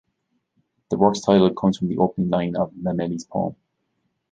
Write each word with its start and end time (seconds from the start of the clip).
The 0.89 0.97
work's 0.97 1.19
title 1.19 1.53
comes 1.53 1.77
from 1.77 1.89
the 1.89 1.99
opening 1.99 2.31
line 2.31 2.55
of 2.55 2.71
Mameli's 2.71 3.25
poem. 3.25 3.55